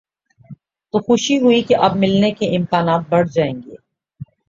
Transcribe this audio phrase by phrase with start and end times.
[0.93, 3.75] تو خوشی ہوئی کہ اب ملنے کے امکانات بڑھ جائیں گے۔